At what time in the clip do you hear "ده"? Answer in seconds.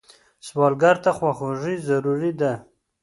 2.39-2.53